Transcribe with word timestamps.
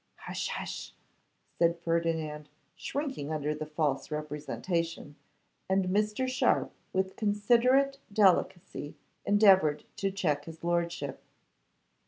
'Hush, 0.15 0.47
hush,' 0.49 0.93
said 1.59 1.77
Ferdinand, 1.77 2.49
shrinking 2.75 3.31
under 3.31 3.53
this 3.53 3.69
false 3.69 4.09
representation, 4.09 5.15
and 5.69 5.89
Mr. 5.89 6.27
Sharpe 6.27 6.73
with 6.91 7.15
considerate 7.15 7.99
delicacy 8.11 8.95
endeavoured 9.27 9.83
to 9.97 10.09
check 10.09 10.45
his 10.45 10.63
lordship. 10.63 11.21